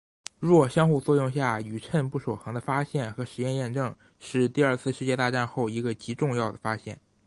[0.39, 6.99] 弱相互作用下宇称不守恒的发现和实验验证是第二次世界大战后一个极重要的发现。